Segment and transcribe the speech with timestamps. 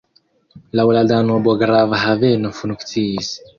[0.79, 3.33] Laŭ la Danubo grava haveno funkciis.